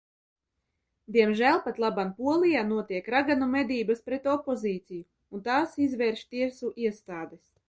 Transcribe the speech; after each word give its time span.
Diemžēl 1.17 1.59
patlaban 1.65 2.09
Polijā 2.21 2.63
notiek 2.71 3.11
raganu 3.17 3.51
medības 3.57 4.03
pret 4.11 4.27
opozīciju, 4.37 5.07
un 5.39 5.47
tās 5.51 5.81
izvērš 5.89 6.29
tiesu 6.35 6.75
iestādes. 6.89 7.51